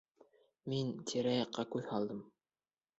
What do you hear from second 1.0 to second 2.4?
тирә-яҡҡа күҙ һалдым.